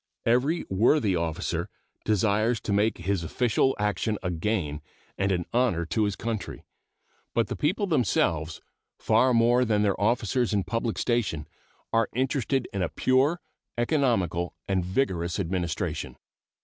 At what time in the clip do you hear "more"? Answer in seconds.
9.31-9.63